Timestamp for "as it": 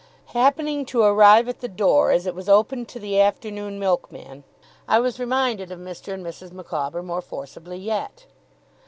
2.09-2.33